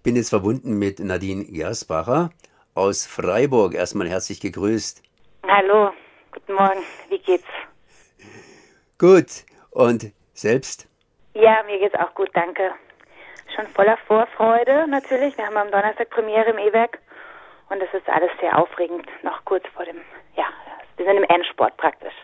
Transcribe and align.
Ich 0.00 0.04
bin 0.04 0.16
jetzt 0.16 0.30
verbunden 0.30 0.78
mit 0.78 0.98
Nadine 0.98 1.44
Gersbacher 1.44 2.30
aus 2.74 3.04
Freiburg. 3.04 3.74
Erstmal 3.74 4.08
herzlich 4.08 4.40
gegrüßt. 4.40 5.02
Hallo, 5.46 5.90
guten 6.32 6.54
Morgen. 6.54 6.80
Wie 7.10 7.18
geht's? 7.18 7.44
Gut. 8.96 9.44
Und 9.68 10.10
selbst? 10.32 10.88
Ja, 11.34 11.62
mir 11.66 11.78
geht's 11.78 11.94
auch 11.96 12.14
gut, 12.14 12.30
danke. 12.32 12.70
Schon 13.54 13.66
voller 13.66 13.98
Vorfreude 14.06 14.86
natürlich. 14.88 15.36
Wir 15.36 15.44
haben 15.44 15.58
am 15.58 15.70
Donnerstag 15.70 16.08
Premiere 16.08 16.48
im 16.48 16.56
E-Werk 16.56 16.98
und 17.68 17.82
es 17.82 17.92
ist 17.92 18.08
alles 18.08 18.30
sehr 18.40 18.58
aufregend, 18.58 19.06
noch 19.22 19.44
kurz 19.44 19.64
vor 19.74 19.84
dem, 19.84 19.98
ja, 20.34 20.46
wir 20.96 21.04
sind 21.04 21.18
im 21.18 21.24
Endsport 21.24 21.76
praktisch. 21.76 22.14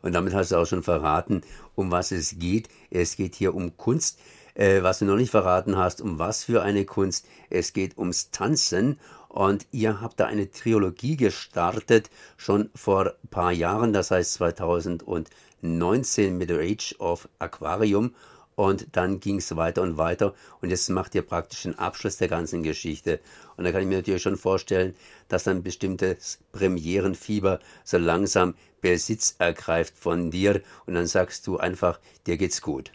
Und 0.00 0.14
damit 0.14 0.32
hast 0.32 0.52
du 0.52 0.56
auch 0.56 0.66
schon 0.66 0.82
verraten, 0.82 1.42
um 1.74 1.92
was 1.92 2.12
es 2.12 2.38
geht. 2.38 2.70
Es 2.90 3.16
geht 3.18 3.34
hier 3.34 3.54
um 3.54 3.76
Kunst. 3.76 4.18
Äh, 4.54 4.82
was 4.82 5.00
du 5.00 5.04
noch 5.04 5.16
nicht 5.16 5.30
verraten 5.30 5.76
hast, 5.76 6.00
um 6.00 6.18
was 6.18 6.44
für 6.44 6.62
eine 6.62 6.84
Kunst. 6.84 7.26
Es 7.50 7.72
geht 7.72 7.98
ums 7.98 8.30
Tanzen. 8.30 8.98
Und 9.28 9.66
ihr 9.72 10.00
habt 10.00 10.20
da 10.20 10.26
eine 10.26 10.52
Trilogie 10.52 11.16
gestartet, 11.16 12.08
schon 12.36 12.70
vor 12.72 13.06
ein 13.06 13.28
paar 13.30 13.50
Jahren, 13.50 13.92
das 13.92 14.12
heißt 14.12 14.34
2019 14.34 16.38
mit 16.38 16.50
The 16.50 16.54
Age 16.54 16.94
of 17.00 17.28
Aquarium. 17.40 18.14
Und 18.54 18.86
dann 18.92 19.18
ging 19.18 19.38
es 19.38 19.56
weiter 19.56 19.82
und 19.82 19.98
weiter. 19.98 20.34
Und 20.60 20.70
jetzt 20.70 20.88
macht 20.88 21.16
ihr 21.16 21.22
praktisch 21.22 21.64
den 21.64 21.76
Abschluss 21.76 22.18
der 22.18 22.28
ganzen 22.28 22.62
Geschichte. 22.62 23.18
Und 23.56 23.64
da 23.64 23.72
kann 23.72 23.82
ich 23.82 23.88
mir 23.88 23.96
natürlich 23.96 24.22
schon 24.22 24.36
vorstellen, 24.36 24.94
dass 25.26 25.42
dann 25.42 25.64
bestimmtes 25.64 26.38
Premierenfieber 26.52 27.58
so 27.82 27.98
langsam 27.98 28.54
Besitz 28.80 29.34
ergreift 29.40 29.98
von 29.98 30.30
dir. 30.30 30.62
Und 30.86 30.94
dann 30.94 31.08
sagst 31.08 31.48
du 31.48 31.56
einfach, 31.56 31.98
dir 32.28 32.36
geht's 32.36 32.62
gut. 32.62 32.92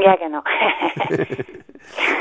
Ja, 0.00 0.16
genau. 0.16 0.42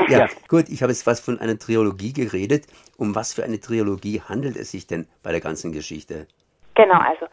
ja, 0.08 0.20
ja, 0.20 0.28
gut, 0.48 0.70
ich 0.70 0.82
habe 0.82 0.92
jetzt 0.92 1.08
was 1.08 1.20
von 1.20 1.40
einer 1.40 1.58
Trilogie 1.58 2.14
geredet. 2.14 2.66
Um 2.98 3.16
was 3.16 3.34
für 3.34 3.44
eine 3.44 3.60
Trilogie 3.60 4.22
handelt 4.22 4.56
es 4.56 4.72
sich 4.72 4.86
denn 4.86 5.08
bei 5.24 5.32
der 5.32 5.42
ganzen 5.42 5.72
Geschichte? 5.72 6.28
Genau, 6.76 7.00
also 7.00 7.26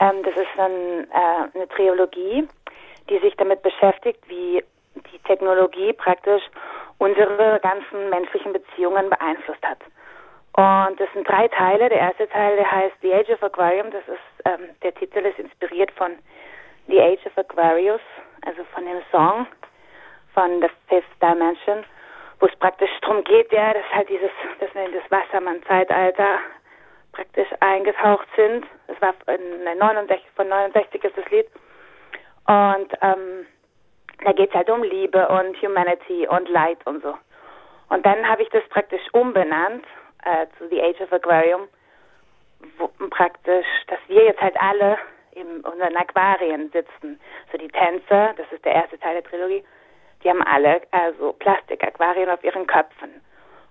ähm, 0.00 0.22
das 0.24 0.34
ist 0.36 0.58
ein, 0.58 1.06
äh, 1.10 1.56
eine 1.56 1.68
Trilogie, 1.68 2.48
die 3.08 3.18
sich 3.20 3.34
damit 3.36 3.62
beschäftigt, 3.62 4.20
wie 4.28 4.62
die 4.94 5.18
Technologie 5.24 5.92
praktisch 5.92 6.42
unsere 6.98 7.60
ganzen 7.62 8.10
menschlichen 8.10 8.52
Beziehungen 8.52 9.10
beeinflusst 9.10 9.62
hat. 9.62 9.78
Und 10.56 10.98
das 10.98 11.08
sind 11.12 11.28
drei 11.28 11.48
Teile. 11.48 11.88
Der 11.90 11.98
erste 11.98 12.28
Teil, 12.28 12.56
der 12.56 12.70
heißt 12.70 12.94
The 13.02 13.12
Age 13.12 13.30
of 13.30 13.42
Aquarium. 13.42 13.90
Das 13.90 14.02
ist 14.08 14.46
ähm, 14.46 14.70
der 14.82 14.94
Titel 14.94 15.18
ist 15.18 15.38
inspiriert 15.38 15.90
von 15.92 16.12
The 16.88 17.00
Age 17.00 17.26
of 17.26 17.36
Aquarius, 17.36 18.00
also 18.46 18.64
von 18.72 18.84
dem 18.84 19.02
Song 19.10 19.46
von 20.36 20.60
The 20.60 20.68
Fifth 20.88 21.22
Dimension, 21.22 21.84
wo 22.40 22.46
es 22.46 22.54
praktisch 22.56 22.90
darum 23.00 23.24
geht, 23.24 23.50
ja, 23.52 23.72
dass 23.72 23.90
halt 23.90 24.08
dieses, 24.10 24.30
wir 24.60 24.84
in 24.84 24.92
das 24.92 25.10
Wassermann-Zeitalter 25.10 26.38
praktisch 27.12 27.48
eingetaucht 27.60 28.28
sind. 28.36 28.66
Das 28.86 29.00
war 29.00 29.14
in 29.34 29.64
69, 29.64 30.26
von 30.36 30.48
69 30.48 31.02
ist 31.02 31.16
das 31.16 31.30
Lied. 31.30 31.46
Und 32.46 32.92
ähm, 33.00 33.46
da 34.24 34.32
geht 34.32 34.50
es 34.50 34.54
halt 34.54 34.68
um 34.68 34.82
Liebe 34.82 35.26
und 35.28 35.60
Humanity 35.62 36.28
und 36.28 36.48
Light 36.50 36.86
und 36.86 37.02
so. 37.02 37.14
Und 37.88 38.04
dann 38.04 38.28
habe 38.28 38.42
ich 38.42 38.50
das 38.50 38.62
praktisch 38.68 39.02
umbenannt 39.12 39.86
äh, 40.24 40.46
zu 40.58 40.68
The 40.68 40.82
Age 40.82 41.00
of 41.00 41.12
Aquarium, 41.12 41.68
wo, 42.76 42.90
praktisch, 43.08 43.66
dass 43.86 43.98
wir 44.08 44.24
jetzt 44.24 44.40
halt 44.40 44.56
alle 44.60 44.98
in 45.32 45.60
unseren 45.60 45.96
Aquarien 45.96 46.70
sitzen. 46.72 47.18
So 47.50 47.58
die 47.58 47.68
Tänzer, 47.68 48.34
das 48.36 48.50
ist 48.52 48.64
der 48.64 48.74
erste 48.74 48.98
Teil 48.98 49.14
der 49.14 49.24
Trilogie, 49.24 49.64
die 50.22 50.30
haben 50.30 50.42
alle 50.42 50.82
also 50.90 51.32
Plastikaquarien 51.34 52.30
auf 52.30 52.42
ihren 52.42 52.66
Köpfen. 52.66 53.10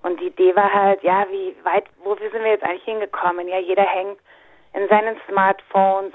Und 0.04 0.20
die 0.20 0.28
Idee 0.28 0.56
war 0.56 0.72
halt, 0.72 1.02
ja, 1.04 1.26
wie 1.32 1.56
weit, 1.64 1.86
wo 2.04 2.16
sind 2.16 2.34
wir 2.34 2.52
jetzt 2.52 2.64
eigentlich 2.64 2.84
hingekommen? 2.84 3.48
Ja, 3.48 3.58
jeder 3.58 3.84
hängt 3.84 4.20
in 4.74 4.88
seinen 4.88 5.18
Smartphones, 5.28 6.14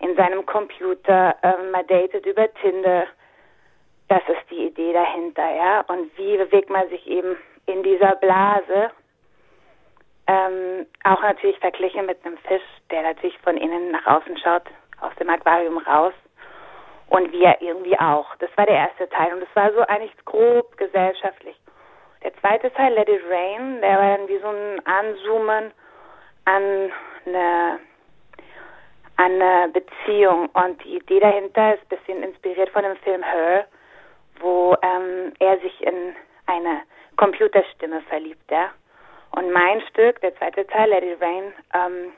in 0.00 0.14
seinem 0.16 0.44
Computer, 0.44 1.34
ähm, 1.42 1.70
man 1.70 1.86
datet 1.86 2.26
über 2.26 2.52
Tinder. 2.54 3.06
Das 4.08 4.20
ist 4.28 4.50
die 4.50 4.66
Idee 4.66 4.92
dahinter, 4.92 5.54
ja. 5.54 5.80
Und 5.88 6.16
wie 6.18 6.36
bewegt 6.36 6.68
man 6.68 6.88
sich 6.90 7.06
eben 7.06 7.36
in 7.66 7.82
dieser 7.82 8.16
Blase? 8.16 8.90
Ähm, 10.26 10.86
auch 11.04 11.22
natürlich 11.22 11.58
verglichen 11.58 12.06
mit 12.06 12.24
einem 12.24 12.36
Fisch, 12.38 12.62
der 12.90 13.02
natürlich 13.02 13.38
von 13.38 13.56
innen 13.56 13.92
nach 13.92 14.06
außen 14.06 14.36
schaut, 14.38 14.64
aus 15.00 15.14
dem 15.16 15.30
Aquarium 15.30 15.78
raus 15.78 16.14
und 17.08 17.32
wir 17.32 17.56
irgendwie 17.60 17.98
auch. 17.98 18.34
Das 18.36 18.50
war 18.56 18.66
der 18.66 18.76
erste 18.76 19.08
Teil 19.08 19.32
und 19.34 19.40
das 19.40 19.54
war 19.54 19.72
so 19.72 19.80
eigentlich 19.80 20.14
grob 20.24 20.76
gesellschaftlich. 20.76 21.56
Der 22.22 22.34
zweite 22.36 22.72
Teil, 22.72 22.94
Let 22.94 23.08
It 23.08 23.22
Rain, 23.28 23.80
der 23.80 23.98
war 23.98 24.16
dann 24.16 24.28
wie 24.28 24.38
so 24.38 24.48
ein 24.48 24.86
Anzoomen 24.86 25.72
an 26.46 26.92
eine, 27.26 27.78
an 29.16 29.42
eine 29.42 29.68
Beziehung 29.68 30.48
und 30.50 30.82
die 30.84 30.96
Idee 30.96 31.20
dahinter 31.20 31.74
ist 31.74 31.82
ein 31.82 31.98
bisschen 31.98 32.22
inspiriert 32.22 32.70
von 32.70 32.82
dem 32.82 32.96
Film 32.96 33.22
Her, 33.22 33.66
wo 34.40 34.74
ähm, 34.82 35.32
er 35.38 35.58
sich 35.60 35.80
in 35.82 36.14
eine 36.46 36.82
Computerstimme 37.16 38.00
verliebt, 38.02 38.50
ja. 38.50 38.70
Und 39.36 39.50
mein 39.52 39.80
Stück, 39.88 40.20
der 40.20 40.34
zweite 40.36 40.66
Teil, 40.66 40.90
Let 40.90 41.04
It 41.04 41.20
Rain, 41.20 41.52
ähm, 41.74 42.12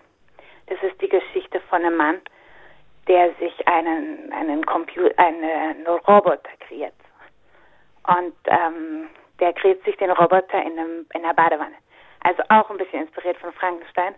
das 0.66 0.82
ist 0.82 1.00
die 1.00 1.08
Geschichte 1.08 1.60
von 1.68 1.84
einem 1.84 1.96
Mann, 1.96 2.20
der 3.08 3.32
sich 3.34 3.68
einen, 3.68 4.32
einen 4.32 4.64
Computer, 4.66 5.16
einen 5.18 5.86
Roboter 5.86 6.50
kreiert. 6.60 6.94
Und 8.06 8.34
ähm, 8.46 9.08
der 9.40 9.52
kreiert 9.52 9.82
sich 9.84 9.96
den 9.96 10.10
Roboter 10.10 10.62
in, 10.62 10.78
einem, 10.78 11.06
in 11.14 11.24
einer 11.24 11.34
Badewanne. 11.34 11.76
Also 12.22 12.42
auch 12.48 12.70
ein 12.70 12.78
bisschen 12.78 13.02
inspiriert 13.02 13.36
von 13.38 13.52
Frankenstein. 13.52 14.14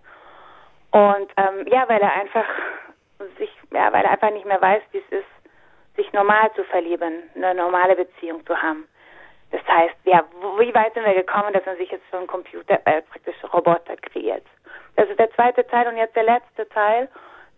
Und 0.91 1.31
ähm, 1.37 1.67
ja, 1.67 1.89
weil 1.89 2.01
er 2.01 2.13
einfach 2.15 2.47
sich, 3.39 3.51
ja, 3.73 3.93
weil 3.93 4.05
er 4.05 4.13
einfach 4.13 4.31
nicht 4.31 4.47
mehr 4.47 4.61
weiß, 4.61 4.83
wie 4.93 4.99
es 4.99 5.19
ist, 5.19 5.97
sich 5.97 6.13
normal 6.13 6.51
zu 6.55 6.65
verlieben, 6.65 7.25
eine 7.35 7.55
normale 7.55 7.97
Beziehung 7.97 8.47
zu 8.47 8.57
haben. 8.57 8.89
Das 9.51 9.67
heißt, 9.67 9.97
ja, 10.05 10.25
wie 10.59 10.75
weit 10.75 10.95
sind 10.95 11.05
wir 11.05 11.15
gekommen, 11.15 11.53
dass 11.53 11.65
man 11.67 11.77
sich 11.77 11.91
jetzt 11.91 12.05
so 12.11 12.19
ein 12.19 12.27
Computer, 12.27 12.79
äh, 12.85 13.03
praktisch 13.03 13.37
Roboter 13.53 13.97
kreiert. 13.97 14.45
Das 14.97 15.09
ist 15.09 15.19
der 15.19 15.31
zweite 15.33 15.67
Teil 15.67 15.89
und 15.89 15.97
jetzt 15.97 16.15
der 16.17 16.25
letzte 16.25 16.69
Teil 16.69 17.09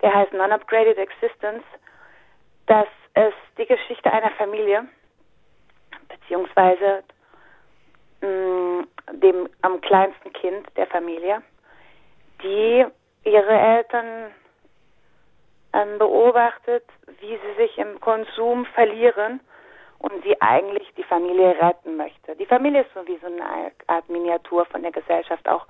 der 0.03 0.15
heißt 0.15 0.33
Non-Upgraded 0.33 0.99
Existence. 0.99 1.65
Das 2.67 2.87
ist 3.15 3.59
die 3.59 3.67
Geschichte 3.67 4.13
einer 4.13 4.31
Familie, 4.33 4.87
beziehungsweise 6.09 7.03
mh, 8.21 8.29
mm, 8.29 8.89
dem 9.21 9.49
am 9.63 9.81
kleinsten 9.81 10.33
Kind 10.33 10.67
der 10.77 10.87
Familie, 10.87 11.43
die 12.43 12.87
ihre 13.25 13.59
Eltern 13.59 14.33
ähm, 15.73 15.99
beobachtet, 15.99 16.85
wie 17.21 17.39
sie 17.39 17.55
sich 17.57 17.79
im 17.79 18.01
Konsum 18.01 18.65
verlieren 18.67 19.41
und 19.99 20.23
sie 20.25 20.41
eigentlich 20.41 20.89
die 20.97 21.05
Familie 21.05 21.55
retten 21.61 21.97
möchte. 21.97 22.35
Die 22.37 22.47
Familie 22.47 22.83
ist 22.83 22.95
so 22.95 23.07
wie 23.07 23.19
so 23.19 23.27
eine 23.27 23.73
Art 23.87 24.09
Miniatur 24.09 24.65
von 24.67 24.83
der 24.83 24.93
Gesellschaft, 24.93 25.47
auch, 25.49 25.67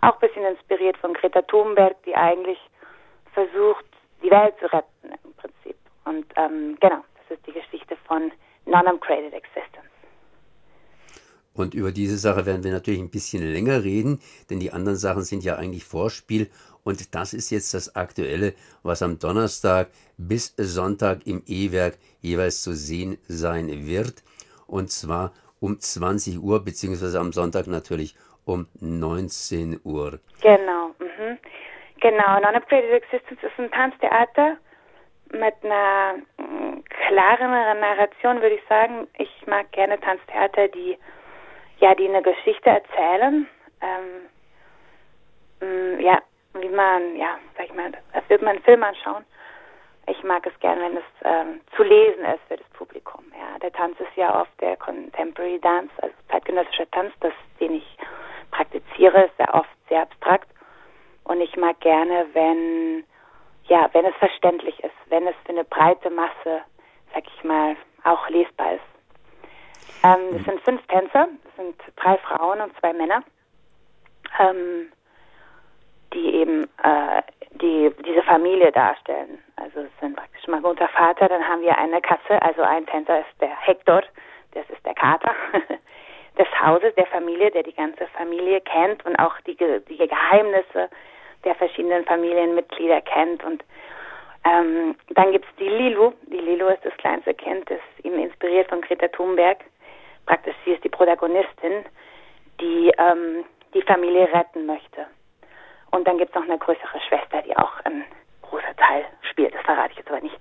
auch 0.00 0.14
ein 0.14 0.28
bisschen 0.28 0.44
inspiriert 0.44 0.96
von 0.96 1.12
Greta 1.12 1.42
Thunberg, 1.42 1.94
die 2.04 2.14
eigentlich 2.14 2.58
versucht, 3.36 3.84
die 4.22 4.30
Welt 4.30 4.54
zu 4.58 4.66
retten 4.72 5.12
im 5.24 5.32
Prinzip. 5.34 5.76
Und 6.06 6.24
ähm, 6.36 6.76
genau, 6.80 7.04
das 7.18 7.36
ist 7.36 7.46
die 7.46 7.52
Geschichte 7.52 7.96
von 8.08 8.32
Non-Upgraded 8.64 9.34
Existence. 9.34 9.84
Und 11.52 11.74
über 11.74 11.92
diese 11.92 12.18
Sache 12.18 12.44
werden 12.44 12.64
wir 12.64 12.72
natürlich 12.72 13.00
ein 13.00 13.10
bisschen 13.10 13.42
länger 13.42 13.82
reden, 13.82 14.20
denn 14.50 14.60
die 14.60 14.72
anderen 14.72 14.98
Sachen 14.98 15.22
sind 15.22 15.42
ja 15.42 15.56
eigentlich 15.56 15.84
Vorspiel. 15.84 16.50
Und 16.84 17.14
das 17.14 17.34
ist 17.34 17.50
jetzt 17.50 17.74
das 17.74 17.96
Aktuelle, 17.96 18.54
was 18.82 19.02
am 19.02 19.18
Donnerstag 19.18 19.88
bis 20.18 20.54
Sonntag 20.56 21.26
im 21.26 21.42
E-Werk 21.46 21.98
jeweils 22.20 22.62
zu 22.62 22.74
sehen 22.74 23.18
sein 23.26 23.68
wird. 23.86 24.22
Und 24.66 24.90
zwar 24.90 25.32
um 25.60 25.80
20 25.80 26.38
Uhr, 26.38 26.62
beziehungsweise 26.62 27.18
am 27.18 27.32
Sonntag 27.32 27.66
natürlich 27.66 28.16
um 28.44 28.66
19 28.80 29.80
Uhr. 29.82 30.20
Genau. 30.42 30.94
Mhm. 30.98 31.38
Genau, 32.00 32.40
Non-Upgraded 32.40 32.90
Existence 32.90 33.42
ist 33.42 33.58
ein 33.58 33.70
Tanztheater 33.70 34.56
mit 35.32 35.54
einer 35.62 36.18
mm, 36.36 36.84
klareren 36.84 37.80
Narration, 37.80 38.40
würde 38.42 38.56
ich 38.56 38.64
sagen. 38.68 39.08
Ich 39.18 39.46
mag 39.46 39.70
gerne 39.72 39.98
Tanztheater, 40.00 40.68
die 40.68 40.98
ja, 41.78 41.94
die 41.94 42.08
eine 42.08 42.22
Geschichte 42.22 42.70
erzählen. 42.70 43.46
Ähm, 43.80 44.28
mm, 45.60 46.00
ja, 46.00 46.20
wie 46.54 46.68
man, 46.68 47.16
ja, 47.16 47.38
sag 47.56 47.66
ich 47.66 47.74
mal, 47.74 47.92
als 48.12 48.28
würde 48.28 48.44
man 48.44 48.56
einen 48.56 48.64
Film 48.64 48.82
anschauen. 48.82 49.24
Ich 50.08 50.22
mag 50.22 50.46
es 50.46 50.58
gerne, 50.60 50.82
wenn 50.82 50.96
es 50.96 51.04
ähm, 51.24 51.60
zu 51.74 51.82
lesen 51.82 52.24
ist 52.24 52.40
für 52.46 52.56
das 52.56 52.68
Publikum. 52.70 53.24
Ja, 53.32 53.58
der 53.58 53.72
Tanz 53.72 53.98
ist 53.98 54.14
ja 54.16 54.40
oft 54.40 54.60
der 54.60 54.76
Contemporary 54.76 55.58
Dance, 55.60 55.92
also 56.00 56.14
zeitgenössischer 56.30 56.88
Tanz, 56.92 57.12
das, 57.20 57.32
den 57.58 57.74
ich 57.74 57.96
praktiziere, 58.52 59.24
ist 59.24 59.36
sehr 59.36 59.52
oft 59.52 59.68
sehr 59.88 60.02
abstrakt. 60.02 60.48
Und 61.26 61.40
ich 61.40 61.56
mag 61.56 61.80
gerne, 61.80 62.26
wenn, 62.34 63.04
ja, 63.64 63.88
wenn 63.92 64.04
es 64.04 64.14
verständlich 64.16 64.78
ist, 64.84 64.94
wenn 65.08 65.26
es 65.26 65.34
für 65.44 65.50
eine 65.50 65.64
breite 65.64 66.08
Masse, 66.08 66.62
sag 67.12 67.24
ich 67.26 67.44
mal, 67.44 67.76
auch 68.04 68.28
lesbar 68.28 68.74
ist. 68.74 70.04
Ähm, 70.04 70.36
das 70.36 70.44
sind 70.44 70.60
fünf 70.62 70.86
Tänzer, 70.86 71.28
das 71.44 71.56
sind 71.56 71.74
drei 71.96 72.16
Frauen 72.18 72.60
und 72.60 72.78
zwei 72.78 72.92
Männer, 72.92 73.24
ähm, 74.38 74.92
die 76.12 76.32
eben 76.34 76.64
äh, 76.84 77.22
die, 77.60 77.92
diese 78.04 78.22
Familie 78.22 78.70
darstellen. 78.70 79.42
Also 79.56 79.80
es 79.80 80.00
sind 80.00 80.14
praktisch 80.14 80.46
mal 80.46 80.60
Mutter, 80.60 80.86
Vater, 80.88 81.28
dann 81.28 81.46
haben 81.46 81.62
wir 81.62 81.76
eine 81.76 82.00
Katze, 82.02 82.40
also 82.40 82.62
ein 82.62 82.86
Tänzer 82.86 83.20
ist 83.20 83.40
der 83.40 83.56
Hector, 83.62 84.02
das 84.52 84.68
ist 84.70 84.84
der 84.86 84.94
Kater 84.94 85.34
des 86.38 86.46
Hauses, 86.62 86.94
der 86.94 87.06
Familie, 87.06 87.50
der 87.50 87.64
die 87.64 87.74
ganze 87.74 88.06
Familie 88.16 88.60
kennt 88.60 89.04
und 89.04 89.16
auch 89.16 89.34
die, 89.40 89.56
die 89.56 89.96
Geheimnisse 89.96 90.88
der 91.46 91.54
verschiedenen 91.54 92.04
Familienmitglieder 92.04 93.00
kennt. 93.02 93.42
Und 93.44 93.64
ähm, 94.44 94.96
dann 95.14 95.32
gibt 95.32 95.46
es 95.46 95.56
die 95.56 95.68
Lilu. 95.68 96.12
Die 96.26 96.38
Lilu 96.38 96.68
ist 96.68 96.84
das 96.84 96.96
kleinste 96.98 97.32
Kind, 97.34 97.70
das 97.70 97.80
ihm 98.02 98.18
inspiriert 98.18 98.68
von 98.68 98.82
Greta 98.82 99.08
Thunberg. 99.08 99.58
Praktisch 100.26 100.56
sie 100.64 100.72
ist 100.72 100.84
die 100.84 100.88
Protagonistin, 100.88 101.84
die 102.60 102.92
ähm, 102.98 103.44
die 103.74 103.82
Familie 103.82 104.28
retten 104.32 104.66
möchte. 104.66 105.06
Und 105.92 106.06
dann 106.06 106.18
gibt 106.18 106.30
es 106.30 106.34
noch 106.34 106.48
eine 106.48 106.58
größere 106.58 107.00
Schwester, 107.08 107.42
die 107.42 107.56
auch 107.56 107.80
ein 107.84 108.04
großer 108.42 108.76
Teil 108.76 109.04
spielt. 109.30 109.54
Das 109.54 109.62
verrate 109.62 109.92
ich 109.92 109.98
jetzt 109.98 110.10
aber 110.10 110.20
nicht. 110.20 110.36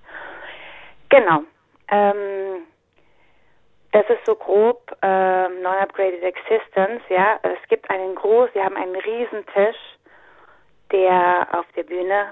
Genau. 1.10 1.44
Ähm, 1.90 2.66
das 3.92 4.10
ist 4.10 4.26
so 4.26 4.36
grob 4.36 4.92
ähm, 5.02 5.62
Non-Upgraded 5.62 6.24
Existence, 6.24 7.02
ja. 7.10 7.40
Es 7.44 7.68
gibt 7.70 7.90
einen 7.90 8.16
groß, 8.16 8.50
wir 8.54 8.66
haben 8.66 8.76
einen 8.76 8.96
Riesentisch, 8.96 9.78
der 10.96 11.48
auf 11.52 11.66
der 11.76 11.84
Bühne 11.84 12.32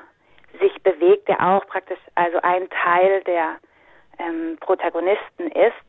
sich 0.62 0.74
bewegt, 0.84 1.28
der 1.28 1.42
auch 1.46 1.68
praktisch 1.68 2.00
also 2.16 2.40
ein 2.44 2.70
Teil 2.70 3.22
der 3.24 3.58
ähm, 4.20 4.58
Protagonisten 4.62 5.52
ist. 5.52 5.88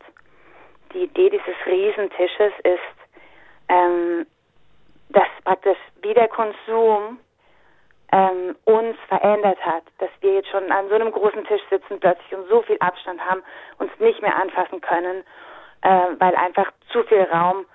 Die 0.93 1.03
Idee 1.03 1.29
dieses 1.29 1.55
Riesentisches 1.65 2.51
ist, 2.63 2.97
ähm, 3.69 4.25
dass 5.09 5.27
praktisch 5.45 5.77
wie 6.01 6.13
der 6.13 6.27
Konsum 6.27 7.19
ähm, 8.11 8.57
uns 8.65 8.97
verändert 9.07 9.63
hat, 9.65 9.83
dass 9.99 10.09
wir 10.19 10.33
jetzt 10.33 10.49
schon 10.49 10.69
an 10.69 10.89
so 10.89 10.95
einem 10.95 11.11
großen 11.11 11.45
Tisch 11.45 11.61
sitzen 11.69 11.99
plötzlich 12.01 12.33
und 12.33 12.49
so 12.49 12.61
viel 12.63 12.77
Abstand 12.79 13.23
haben, 13.25 13.41
uns 13.77 13.91
nicht 13.99 14.21
mehr 14.21 14.35
anfassen 14.35 14.81
können, 14.81 15.23
äh, 15.81 16.07
weil 16.19 16.35
einfach 16.35 16.71
zu 16.91 17.03
viel 17.03 17.23
Raum 17.23 17.65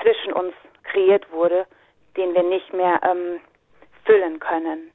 zwischen 0.00 0.32
uns 0.32 0.54
kreiert 0.84 1.28
wurde, 1.32 1.66
den 2.16 2.34
wir 2.34 2.44
nicht 2.44 2.72
mehr 2.72 3.00
ähm, 3.02 3.40
füllen 4.08 4.40
können. 4.40 4.90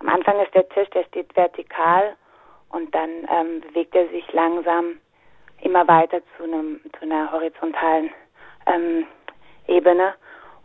Am 0.00 0.08
Anfang 0.08 0.40
ist 0.40 0.54
der 0.54 0.68
Tisch, 0.70 0.88
der 0.90 1.04
steht 1.04 1.36
vertikal 1.36 2.16
und 2.70 2.92
dann 2.94 3.10
ähm, 3.28 3.60
bewegt 3.60 3.94
er 3.94 4.08
sich 4.08 4.24
langsam 4.32 4.98
immer 5.60 5.86
weiter 5.86 6.20
zu, 6.36 6.44
einem, 6.44 6.80
zu 6.98 7.02
einer 7.02 7.30
horizontalen 7.30 8.10
ähm, 8.66 9.06
Ebene. 9.68 10.14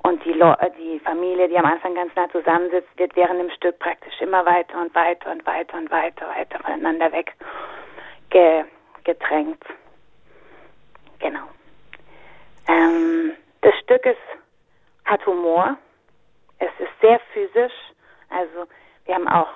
Und 0.04 0.24
die, 0.24 0.40
äh, 0.40 0.72
die 0.80 1.00
Familie, 1.00 1.50
die 1.50 1.58
am 1.58 1.66
Anfang 1.66 1.94
ganz 1.94 2.16
nah 2.16 2.30
zusammensitzt, 2.30 2.88
wird 2.98 3.16
während 3.16 3.42
dem 3.42 3.50
Stück 3.52 3.78
praktisch 3.80 4.20
immer 4.22 4.46
weiter 4.46 4.80
und 4.80 4.96
weiter 4.96 5.30
und 5.30 5.46
weiter 5.46 5.78
und 5.78 5.92
weiter, 5.92 6.28
weiter 6.30 6.60
voneinander 6.60 7.12
weg 7.12 7.34
ge 8.30 8.64
gedrängt. 9.04 9.64
Genau. 11.20 11.48
Ähm, 12.68 13.34
das 13.62 13.74
Stück 13.84 14.06
ist, 14.06 14.18
hat 15.06 15.26
Humor. 15.26 15.78
Es 16.60 16.72
ist 16.80 16.92
sehr 17.02 17.20
physisch. 17.34 17.74
Also 18.30 18.68
wir 19.06 19.16
haben 19.16 19.28
auch 19.28 19.50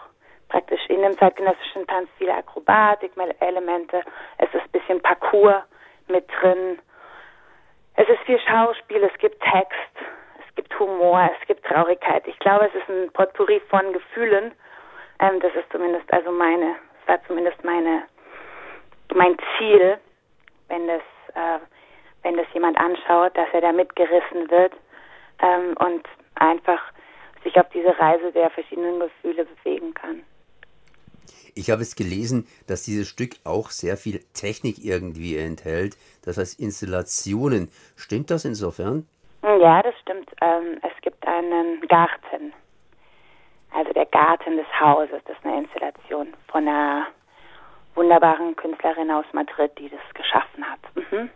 praktisch 0.50 0.86
in 0.88 1.02
dem 1.02 1.18
zeitgenössischen 1.18 1.88
Tanz 1.88 2.10
viele 2.18 2.34
Akrobatik-Elemente. 2.36 4.02
Es 4.38 4.54
ist 4.54 4.64
ein 4.64 4.72
bisschen 4.72 5.02
Parcours 5.02 5.64
mit 6.08 6.26
drin. 6.40 6.80
Es 7.96 8.08
ist 8.08 8.20
viel 8.26 8.40
Schauspiel, 8.40 9.04
es 9.04 9.18
gibt 9.20 9.42
Text, 9.42 9.96
es 10.46 10.56
gibt 10.56 10.78
Humor, 10.80 11.30
es 11.40 11.48
gibt 11.48 11.66
Traurigkeit. 11.66 12.26
Ich 12.28 12.38
glaube, 12.40 12.68
es 12.68 12.76
ist 12.76 12.90
ein 12.90 13.12
Potpourri 13.12 13.62
von 13.70 13.94
Gefühlen. 13.94 14.54
Ähm, 15.20 15.40
das 15.40 15.54
ist 15.56 15.72
zumindest 15.72 16.12
also 16.14 16.32
meine, 16.32 16.76
das 17.00 17.08
war 17.08 17.28
zumindest 17.28 17.64
meine, 17.64 18.04
mein 19.14 19.38
Ziel, 19.58 19.98
wenn 20.68 20.88
das, 20.88 21.02
äh, 21.36 21.60
wenn 22.24 22.38
das 22.38 22.48
jemand 22.54 22.78
anschaut, 22.78 23.38
dass 23.38 23.48
er 23.54 23.62
da 23.62 23.72
mitgerissen 23.72 24.50
wird 24.50 24.74
ähm, 25.42 25.76
und 25.80 26.08
einfach 26.42 26.82
sich 27.44 27.58
auf 27.58 27.68
diese 27.74 27.98
Reise 27.98 28.32
der 28.32 28.50
verschiedenen 28.50 29.00
Gefühle 29.00 29.46
bewegen 29.46 29.94
kann. 29.94 30.24
Ich 31.54 31.70
habe 31.70 31.82
es 31.82 31.96
gelesen, 31.96 32.48
dass 32.68 32.84
dieses 32.84 33.10
Stück 33.10 33.32
auch 33.44 33.72
sehr 33.72 33.98
viel 33.98 34.20
Technik 34.34 34.84
irgendwie 34.84 35.38
enthält, 35.38 35.98
das 36.24 36.38
heißt 36.38 36.60
Installationen. 36.60 37.70
Stimmt 37.98 38.32
das 38.32 38.46
insofern? 38.46 39.08
Ja, 39.44 39.82
das 39.82 39.96
stimmt. 40.02 40.32
Ähm, 40.42 40.80
es 40.82 41.02
gibt 41.02 41.26
einen 41.28 41.82
Garten, 41.88 42.54
also 43.72 43.92
der 43.92 44.06
Garten 44.06 44.58
des 44.58 44.68
Hauses. 44.80 45.20
Das 45.26 45.36
ist 45.36 45.46
eine 45.46 45.64
Installation 45.64 46.28
von 46.48 46.68
einer 46.68 47.08
wunderbaren 47.96 48.56
Künstlerin 48.56 49.12
aus 49.12 49.26
Madrid, 49.34 49.72
die 49.78 49.90
das 49.90 50.00
geschaffen 50.14 50.64
hat. 50.64 50.80
Mhm. 50.96 51.30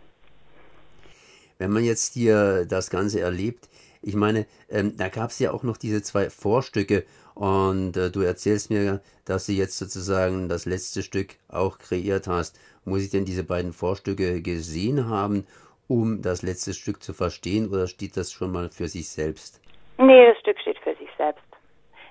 Wenn 1.58 1.72
man 1.72 1.84
jetzt 1.84 2.14
hier 2.14 2.64
das 2.66 2.90
Ganze 2.90 3.20
erlebt, 3.20 3.68
ich 4.06 4.14
meine, 4.14 4.46
ähm, 4.70 4.96
da 4.96 5.08
gab 5.08 5.30
es 5.30 5.40
ja 5.40 5.50
auch 5.50 5.64
noch 5.64 5.76
diese 5.76 6.00
zwei 6.00 6.30
Vorstücke 6.30 7.04
und 7.34 7.96
äh, 7.96 8.08
du 8.08 8.20
erzählst 8.20 8.70
mir, 8.70 9.00
dass 9.24 9.46
du 9.46 9.52
jetzt 9.52 9.78
sozusagen 9.78 10.48
das 10.48 10.64
letzte 10.64 11.02
Stück 11.02 11.34
auch 11.48 11.78
kreiert 11.78 12.28
hast. 12.28 12.56
Muss 12.84 13.02
ich 13.02 13.10
denn 13.10 13.24
diese 13.24 13.42
beiden 13.42 13.72
Vorstücke 13.72 14.42
gesehen 14.42 15.08
haben, 15.08 15.44
um 15.88 16.22
das 16.22 16.42
letzte 16.42 16.72
Stück 16.72 17.02
zu 17.02 17.14
verstehen 17.14 17.68
oder 17.68 17.88
steht 17.88 18.16
das 18.16 18.30
schon 18.30 18.52
mal 18.52 18.68
für 18.68 18.86
sich 18.86 19.08
selbst? 19.08 19.60
Nee, 19.98 20.26
das 20.28 20.38
Stück 20.38 20.60
steht 20.60 20.78
für 20.78 20.94
sich 20.94 21.10
selbst. 21.18 21.42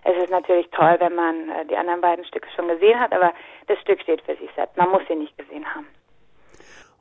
Es 0.03 0.21
ist 0.21 0.31
natürlich 0.31 0.67
toll, 0.71 0.97
wenn 0.99 1.15
man 1.15 1.49
äh, 1.49 1.65
die 1.65 1.77
anderen 1.77 2.01
beiden 2.01 2.25
Stücke 2.25 2.49
schon 2.57 2.67
gesehen 2.67 2.99
hat, 2.99 3.13
aber 3.13 3.31
das 3.67 3.79
Stück 3.79 4.01
steht 4.01 4.21
für 4.23 4.35
sich 4.35 4.49
selbst. 4.53 4.75
Man 4.75 4.89
muss 4.89 5.03
sie 5.07 5.15
nicht 5.15 5.37
gesehen 5.37 5.65
haben. 5.73 5.87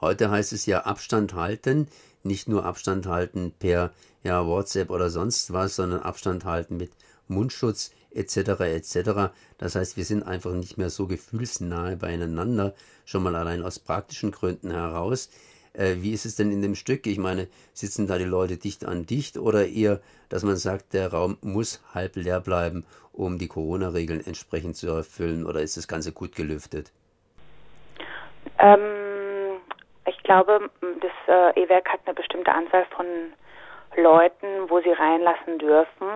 Heute 0.00 0.30
heißt 0.30 0.52
es 0.52 0.66
ja 0.66 0.82
Abstand 0.82 1.34
halten, 1.34 1.88
nicht 2.22 2.48
nur 2.48 2.64
Abstand 2.64 3.06
halten 3.06 3.52
per 3.58 3.90
ja, 4.24 4.46
WhatsApp 4.46 4.90
oder 4.90 5.10
sonst 5.10 5.52
was, 5.52 5.76
sondern 5.76 6.00
Abstand 6.00 6.44
halten 6.44 6.76
mit 6.76 6.90
Mundschutz 7.28 7.92
etc. 8.12 8.60
etc. 8.60 9.32
Das 9.58 9.76
heißt, 9.76 9.96
wir 9.96 10.04
sind 10.04 10.22
einfach 10.24 10.52
nicht 10.52 10.78
mehr 10.78 10.90
so 10.90 11.06
gefühlsnahe 11.06 11.96
beieinander, 11.96 12.74
schon 13.04 13.22
mal 13.22 13.36
allein 13.36 13.62
aus 13.62 13.78
praktischen 13.78 14.32
Gründen 14.32 14.70
heraus. 14.70 15.30
Äh, 15.74 15.96
wie 15.98 16.12
ist 16.12 16.24
es 16.24 16.36
denn 16.36 16.52
in 16.52 16.62
dem 16.62 16.74
Stück? 16.74 17.06
Ich 17.06 17.18
meine, 17.18 17.48
sitzen 17.72 18.06
da 18.06 18.16
die 18.16 18.24
Leute 18.24 18.56
dicht 18.56 18.84
an 18.84 19.06
dicht 19.06 19.36
oder 19.36 19.66
eher, 19.66 20.00
dass 20.28 20.44
man 20.44 20.56
sagt, 20.56 20.94
der 20.94 21.12
Raum 21.12 21.36
muss 21.42 21.82
halb 21.92 22.16
leer 22.16 22.40
bleiben, 22.40 22.86
um 23.12 23.38
die 23.38 23.48
Corona-Regeln 23.48 24.24
entsprechend 24.24 24.76
zu 24.76 24.88
erfüllen 24.88 25.44
oder 25.44 25.60
ist 25.60 25.76
das 25.76 25.88
Ganze 25.88 26.12
gut 26.12 26.36
gelüftet? 26.36 26.92
Ähm, 28.58 29.58
ich 30.06 30.22
glaube, 30.22 30.70
das 30.80 31.12
äh, 31.26 31.62
E-Werk 31.62 31.88
hat 31.88 32.00
eine 32.06 32.14
bestimmte 32.14 32.52
Anzahl 32.52 32.86
von 32.96 33.06
Leuten, 33.96 34.68
wo 34.68 34.80
sie 34.80 34.92
reinlassen 34.92 35.58
dürfen. 35.58 36.08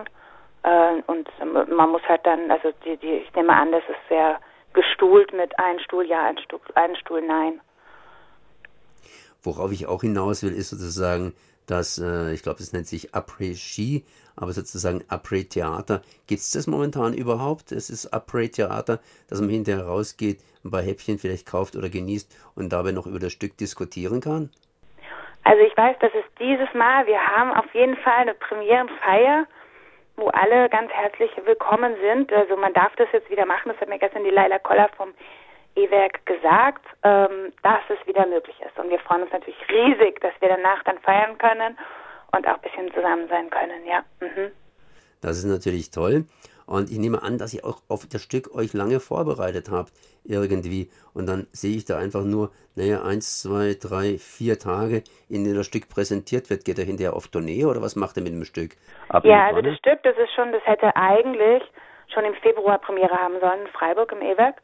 Äh, 0.63 1.01
und 1.07 1.29
man 1.69 1.89
muss 1.89 2.01
halt 2.07 2.25
dann, 2.25 2.51
also 2.51 2.71
die, 2.85 2.97
die, 2.97 3.17
ich 3.17 3.33
nehme 3.33 3.53
an, 3.53 3.71
das 3.71 3.83
ist 3.89 4.09
sehr 4.09 4.39
gestuhlt 4.73 5.33
mit 5.33 5.57
ein 5.57 5.79
Stuhl 5.79 6.05
ja, 6.05 6.25
ein 6.25 6.37
Stuhl, 6.39 6.59
ein 6.75 6.95
Stuhl 6.95 7.21
nein. 7.21 7.61
Worauf 9.41 9.71
ich 9.71 9.87
auch 9.87 10.01
hinaus 10.01 10.43
will, 10.43 10.53
ist 10.53 10.69
sozusagen, 10.69 11.33
dass, 11.65 11.97
äh, 11.97 12.33
ich 12.33 12.43
glaube, 12.43 12.59
es 12.59 12.73
nennt 12.73 12.87
sich 12.87 13.13
Après-Ski, 13.13 14.03
aber 14.35 14.53
sozusagen 14.53 15.03
Après-Theater. 15.07 16.01
Gibt 16.27 16.41
es 16.41 16.51
das 16.51 16.67
momentan 16.67 17.13
überhaupt? 17.13 17.71
Es 17.71 17.89
ist 17.89 18.13
Après-Theater, 18.13 18.99
dass 19.27 19.39
man 19.39 19.49
hinterher 19.49 19.85
rausgeht, 19.85 20.41
ein 20.63 20.71
paar 20.71 20.81
Häppchen 20.81 21.19
vielleicht 21.19 21.45
kauft 21.45 21.75
oder 21.75 21.89
genießt 21.89 22.35
und 22.55 22.69
dabei 22.69 22.91
noch 22.91 23.07
über 23.07 23.19
das 23.19 23.31
Stück 23.31 23.57
diskutieren 23.57 24.19
kann? 24.19 24.49
Also 25.43 25.63
ich 25.63 25.75
weiß, 25.75 25.97
dass 25.99 26.11
es 26.13 26.25
dieses 26.39 26.71
Mal, 26.73 27.07
wir 27.07 27.19
haben 27.19 27.53
auf 27.53 27.73
jeden 27.73 27.97
Fall 27.97 28.19
eine 28.19 28.33
Premierenfeier, 28.33 29.45
wo 30.15 30.27
alle 30.27 30.69
ganz 30.69 30.91
herzlich 30.91 31.31
willkommen 31.45 31.95
sind. 32.01 32.31
Also 32.31 32.55
man 32.57 32.73
darf 32.73 32.95
das 32.97 33.07
jetzt 33.13 33.29
wieder 33.29 33.45
machen, 33.45 33.69
das 33.71 33.79
hat 33.79 33.89
mir 33.89 33.99
gestern 33.99 34.23
die 34.23 34.29
Laila 34.29 34.59
Koller 34.59 34.89
vom 34.97 35.13
E-Werk 35.75 36.25
gesagt, 36.25 36.85
ähm, 37.03 37.53
dass 37.63 37.81
es 37.89 38.05
wieder 38.07 38.25
möglich 38.27 38.55
ist. 38.65 38.77
Und 38.77 38.89
wir 38.89 38.99
freuen 38.99 39.23
uns 39.23 39.31
natürlich 39.31 39.57
riesig, 39.69 40.19
dass 40.19 40.33
wir 40.39 40.49
danach 40.49 40.83
dann 40.83 40.99
feiern 40.99 41.37
können 41.37 41.77
und 42.35 42.47
auch 42.47 42.55
ein 42.55 42.61
bisschen 42.61 42.93
zusammen 42.93 43.27
sein 43.29 43.49
können, 43.49 43.85
ja. 43.85 44.03
Mhm. 44.19 44.51
Das 45.21 45.37
ist 45.37 45.45
natürlich 45.45 45.91
toll. 45.91 46.25
Und 46.69 46.91
ich 46.91 46.99
nehme 46.99 47.23
an, 47.23 47.39
dass 47.39 47.51
ihr 47.55 47.65
auch 47.65 47.81
auf 47.89 48.05
das 48.05 48.21
Stück 48.21 48.53
euch 48.53 48.73
lange 48.73 48.99
vorbereitet 48.99 49.71
habt, 49.71 49.91
irgendwie. 50.23 50.91
Und 51.15 51.27
dann 51.27 51.47
sehe 51.51 51.75
ich 51.75 51.85
da 51.85 51.97
einfach 51.97 52.23
nur, 52.23 52.51
naja, 52.75 53.01
eins, 53.01 53.41
zwei, 53.41 53.73
drei, 53.73 54.19
vier 54.19 54.59
Tage, 54.59 55.01
in 55.29 55.43
denen 55.43 55.55
das 55.55 55.65
Stück 55.65 55.89
präsentiert 55.89 56.51
wird. 56.51 56.65
Geht 56.65 56.77
er 56.77 56.85
hinterher 56.85 57.15
auf 57.15 57.27
Tournee 57.27 57.65
oder 57.65 57.81
was 57.81 57.95
macht 57.95 58.17
er 58.17 58.23
mit 58.23 58.33
dem 58.33 58.45
Stück? 58.45 58.77
Ab 59.09 59.25
ja, 59.25 59.47
also 59.47 59.61
das 59.61 59.77
Stück, 59.79 60.03
das 60.03 60.15
ist 60.15 60.31
schon, 60.35 60.51
das 60.51 60.63
hätte 60.65 60.95
eigentlich 60.95 61.63
schon 62.13 62.23
im 62.23 62.35
Februar 62.35 62.77
Premiere 62.77 63.17
haben 63.17 63.39
sollen 63.39 63.61
in 63.61 63.67
Freiburg 63.69 64.11
im 64.11 64.21
E-Werk. 64.21 64.61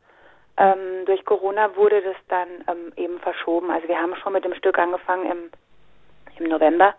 Ähm, 0.58 1.06
durch 1.08 1.26
Corona 1.26 1.76
wurde 1.76 2.04
das 2.04 2.16
dann 2.28 2.48
ähm, 2.68 2.94
eben 2.98 3.18
verschoben. 3.20 3.72
Also 3.72 3.88
wir 3.88 3.98
haben 3.98 4.16
schon 4.18 4.34
mit 4.34 4.46
dem 4.46 4.54
Stück 4.54 4.78
angefangen 4.78 5.26
im, 5.26 5.50
im 6.38 6.50
November, 6.50 6.94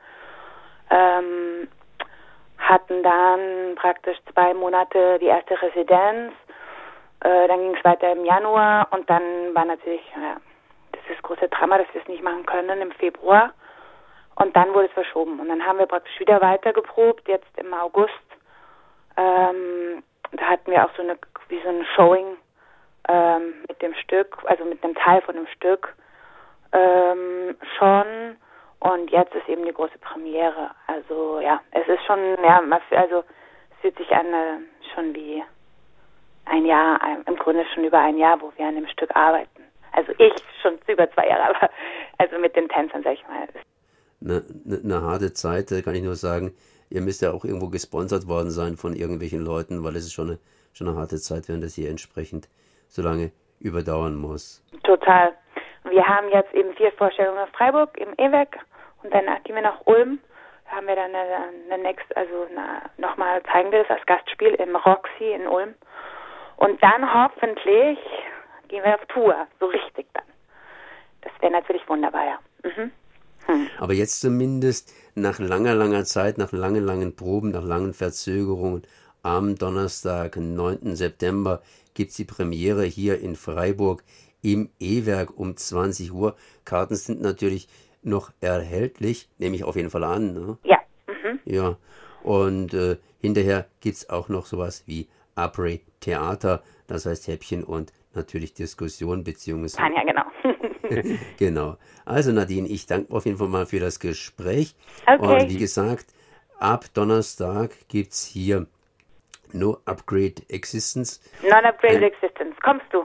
ähm, 0.91 1.66
hatten 2.77 3.03
dann 3.03 3.75
praktisch 3.77 4.19
zwei 4.33 4.53
Monate 4.53 5.19
die 5.19 5.27
erste 5.27 5.61
Residenz, 5.61 6.33
äh, 7.21 7.49
dann 7.49 7.59
ging 7.59 7.75
es 7.75 7.85
weiter 7.85 8.13
im 8.13 8.25
Januar 8.25 8.87
und 8.91 9.09
dann 9.09 9.23
war 9.55 9.65
natürlich 9.65 10.03
ja, 10.15 10.37
das 10.93 11.01
ist 11.09 11.17
das 11.17 11.23
große 11.23 11.49
Drama, 11.49 11.79
dass 11.79 11.93
wir 11.95 12.03
es 12.03 12.09
nicht 12.09 12.23
machen 12.23 12.45
können 12.45 12.83
im 12.83 12.93
Februar. 12.93 13.53
Und 14.35 14.55
dann 14.55 14.75
wurde 14.75 14.89
es 14.89 14.93
verschoben. 14.93 15.41
Und 15.41 15.49
dann 15.49 15.65
haben 15.65 15.79
wir 15.79 15.87
praktisch 15.87 16.21
wieder 16.21 16.43
weiter 16.43 16.75
geprobt, 16.75 17.27
jetzt 17.27 17.49
im 17.57 17.73
August. 17.73 18.13
Ähm, 19.17 20.03
da 20.33 20.45
hatten 20.45 20.71
wir 20.71 20.85
auch 20.85 20.95
so 20.95 21.03
eine, 21.03 21.17
wie 21.49 21.61
so 21.63 21.71
ein 21.71 21.87
Showing 21.95 22.37
ähm, 23.09 23.55
mit 23.67 23.81
dem 23.81 23.95
Stück, 23.95 24.37
also 24.45 24.67
mit 24.67 24.85
einem 24.85 24.95
Teil 24.95 25.23
von 25.23 25.37
dem 25.37 25.47
Stück 25.47 25.95
ähm, 26.73 27.57
schon. 27.79 28.37
Und 28.81 29.11
jetzt 29.11 29.35
ist 29.35 29.49
eben 29.49 29.65
die 29.65 29.73
große 29.73 29.99
Premiere. 29.99 30.71
Also 30.87 31.41
ja, 31.41 31.61
es 31.71 31.87
ist 31.89 32.05
schon, 32.07 32.19
ja, 32.43 32.61
also 32.91 33.25
es 33.71 33.81
fühlt 33.81 33.97
sich 33.97 34.11
an 34.11 34.27
äh, 34.27 34.59
schon 34.95 35.15
wie 35.15 35.43
ein 36.45 36.65
Jahr, 36.65 37.01
im 37.27 37.37
Grunde 37.37 37.65
schon 37.75 37.85
über 37.85 37.99
ein 37.99 38.19
Jahr, 38.19 38.41
wo 38.41 38.53
wir 38.57 38.67
an 38.67 38.77
dem 38.77 38.87
Stück 38.89 39.15
arbeiten. 39.15 39.63
Also 39.93 40.13
ich 40.19 40.33
schon 40.63 40.79
über 40.87 41.11
zwei 41.13 41.29
Jahre, 41.29 41.45
aber 41.57 41.71
also 42.19 42.39
mit 42.39 42.55
den 42.55 42.69
Tänzern, 42.69 43.03
sag 43.03 43.15
ich 43.15 43.27
mal. 43.27 43.49
Eine, 44.23 44.45
eine, 44.65 44.81
eine 44.83 45.03
harte 45.03 45.33
Zeit, 45.33 45.69
kann 45.85 45.95
ich 45.95 46.03
nur 46.03 46.17
sagen. 46.17 46.55
Ihr 46.89 47.01
müsst 47.01 47.23
ja 47.23 47.33
auch 47.33 47.45
irgendwo 47.45 47.69
gesponsert 47.69 48.29
worden 48.29 48.51
sein 48.51 48.77
von 48.77 48.95
irgendwelchen 48.95 49.45
Leuten, 49.45 49.83
weil 49.83 49.97
es 49.97 50.05
ist 50.05 50.13
schon 50.13 50.29
eine, 50.29 50.39
schon 50.73 50.89
eine 50.89 50.97
harte 50.97 51.17
Zeit, 51.17 51.49
wenn 51.49 51.61
das 51.61 51.75
hier 51.75 51.91
entsprechend 51.91 52.49
so 52.89 53.03
lange 53.03 53.33
überdauern 53.59 54.15
muss. 54.15 54.63
Total. 54.85 55.33
Wir 55.91 56.07
haben 56.07 56.29
jetzt 56.31 56.53
eben 56.55 56.75
vier 56.75 56.93
Vorstellungen 56.93 57.39
auf 57.39 57.51
Freiburg 57.51 57.97
im 57.99 58.13
E-Werk 58.19 58.59
und 59.03 59.13
dann 59.15 59.25
gehen 59.45 59.55
wir 59.55 59.63
nach 59.63 59.81
Ulm. 59.87 60.19
Da 60.65 60.77
haben 60.77 60.87
wir 60.87 60.97
dann 60.97 61.15
eine, 61.15 61.51
eine 61.71 61.83
next, 61.83 62.17
also 62.17 62.47
nochmal 62.99 63.43
zeigen 63.53 63.71
wir 63.71 63.85
das 63.85 63.91
als 63.91 64.07
Gastspiel 64.07 64.55
im 64.55 64.75
Roxy 64.75 65.33
in 65.33 65.47
Ulm. 65.47 65.75
Und 66.57 66.83
dann 66.83 67.13
hoffentlich 67.13 67.99
gehen 68.69 68.83
wir 68.83 68.95
auf 68.95 69.07
Tour, 69.07 69.47
so 69.61 69.67
richtig 69.67 70.07
dann. 70.15 70.25
Das 71.23 71.33
wäre 71.41 71.53
natürlich 71.53 71.89
wunderbar, 71.89 72.25
ja. 72.25 72.39
Mhm. 72.63 72.91
Hm. 73.47 73.69
Aber 73.79 73.93
jetzt 73.93 74.21
zumindest 74.21 74.93
nach 75.15 75.39
langer, 75.39 75.75
langer 75.75 76.05
Zeit, 76.05 76.39
nach 76.39 76.53
langen, 76.53 76.85
langen 76.85 77.15
Proben, 77.15 77.51
nach 77.51 77.63
langen 77.63 77.95
Verzögerungen, 77.95 78.83
am 79.23 79.57
Donnerstag, 79.57 80.37
9. 80.37 80.97
September, 80.97 81.63
gibt 81.95 82.11
es 82.11 82.17
die 82.17 82.25
Premiere 82.25 82.85
hier 82.85 83.21
in 83.21 83.37
Freiburg 83.37 84.03
im 84.47 84.71
E-Werk 84.79 85.37
um 85.37 85.57
20 85.57 86.13
Uhr. 86.13 86.37
Karten 86.65 86.95
sind 86.95 87.21
natürlich 87.21 87.67
noch 88.03 88.31
erhältlich, 88.41 89.29
nehme 89.39 89.57
ich 89.57 89.65
auf 89.65 89.75
jeden 89.75 89.91
Fall 89.91 90.05
an. 90.05 90.35
Ne? 90.35 90.59
Ja. 90.63 90.79
Mhm. 91.09 91.41
Ja. 91.45 91.77
Und 92.23 92.73
äh, 92.73 92.97
hinterher 93.21 93.67
gibt 93.81 93.97
es 93.97 94.09
auch 94.09 94.29
noch 94.29 94.47
sowas 94.47 94.85
wie 94.87 95.09
Après 95.35 95.81
Theater, 95.99 96.63
das 96.87 97.07
heißt 97.07 97.27
Häppchen 97.27 97.65
und 97.65 97.93
natürlich 98.15 98.55
Diskussion 98.55 99.25
beziehungsweise. 99.25 99.79
Tanja, 99.79 100.05
genau. 100.05 100.23
genau. 101.39 101.77
Also 102.05 102.31
Nadine, 102.31 102.69
ich 102.69 102.87
danke 102.87 103.13
auf 103.13 103.27
jeden 103.27 103.39
Fall 103.39 103.49
mal 103.49 103.67
für 103.67 103.81
das 103.81 103.99
Gespräch. 103.99 104.77
Okay. 105.09 105.43
Und 105.43 105.51
wie 105.51 105.59
gesagt, 105.59 106.07
ab 106.61 106.85
Donnerstag 106.95 107.73
gibt 107.89 108.13
es 108.13 108.25
hier 108.25 108.69
No 109.53 109.79
Upgrade 109.87 110.43
Existence. 110.49 111.21
Non-Upgrade 111.43 112.07
Existence. 112.07 112.55
Kommst 112.63 112.87
du? 112.93 113.05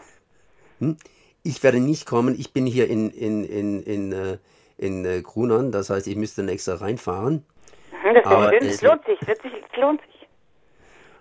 Hm? 0.79 0.97
Ich 1.43 1.63
werde 1.63 1.79
nicht 1.79 2.05
kommen. 2.05 2.35
Ich 2.39 2.53
bin 2.53 2.65
hier 2.65 2.89
in, 2.89 3.09
in, 3.09 3.43
in, 3.43 3.83
in, 3.83 4.11
äh, 4.11 4.37
in 4.77 5.05
äh, 5.05 5.21
Grunern. 5.21 5.71
Das 5.71 5.89
heißt, 5.89 6.07
ich 6.07 6.15
müsste 6.15 6.45
extra 6.47 6.75
reinfahren. 6.75 7.45
Mhm, 7.91 8.15
das, 8.15 8.25
Aber 8.25 8.49
schön. 8.49 8.67
Es 8.67 8.81
lohnt 8.81 9.05
sich. 9.05 9.19
Es 9.27 9.77
lohnt 9.77 10.01
sich. 10.01 10.27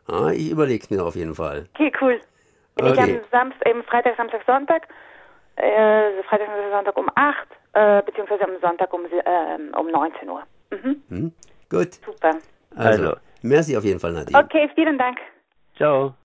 Ah, 0.06 0.30
ich 0.32 0.50
überlege 0.50 0.82
es 0.82 0.90
mir 0.90 1.04
auf 1.04 1.14
jeden 1.14 1.34
Fall. 1.34 1.68
Okay, 1.74 1.92
cool. 2.00 2.20
Bin 2.74 2.86
okay. 2.86 2.94
ich 2.94 3.00
am 3.00 3.20
Samstag, 3.30 3.68
eben 3.68 3.82
Freitag, 3.84 4.16
Samstag, 4.16 4.42
Sonntag, 4.46 4.88
äh, 5.56 6.22
Freitag, 6.24 6.48
Samstag, 6.48 6.72
Sonntag 6.72 6.96
um 6.96 7.10
8, 7.14 7.48
äh, 7.72 8.02
beziehungsweise 8.02 8.44
am 8.44 8.60
Sonntag 8.60 8.92
um, 8.92 9.04
äh, 9.04 9.78
um 9.78 9.90
19 9.90 10.28
Uhr. 10.28 10.42
Mhm. 10.70 11.02
Hm, 11.08 11.32
gut. 11.68 11.94
Super. 12.04 12.36
Also, 12.76 13.14
merci 13.42 13.76
auf 13.76 13.84
jeden 13.84 14.00
Fall, 14.00 14.12
Nadine. 14.12 14.38
Okay, 14.38 14.70
vielen 14.74 14.98
Dank. 14.98 15.18
Ciao. 15.76 16.14